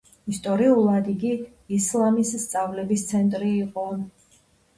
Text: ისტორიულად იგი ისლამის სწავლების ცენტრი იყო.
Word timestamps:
ისტორიულად 0.35 1.09
იგი 1.13 1.33
ისლამის 1.77 2.33
სწავლების 2.45 3.05
ცენტრი 3.13 3.53
იყო. 3.61 3.87